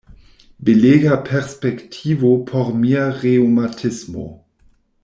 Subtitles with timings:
[0.67, 4.29] Belega perspektivo por mia reŭmatismo!